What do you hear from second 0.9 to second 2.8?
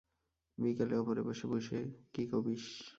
ওপরে বসে বুসে কি কবিস?